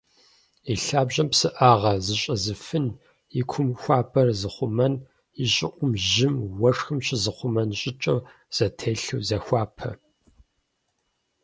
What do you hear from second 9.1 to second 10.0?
захуапэ.